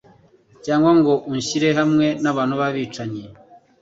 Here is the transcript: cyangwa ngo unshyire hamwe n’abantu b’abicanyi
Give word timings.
cyangwa 0.65 0.91
ngo 0.99 1.13
unshyire 1.31 1.69
hamwe 1.79 2.05
n’abantu 2.23 2.53
b’abicanyi 2.59 3.23